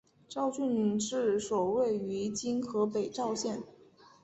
[0.27, 3.61] 赵郡治所位于今河北赵县。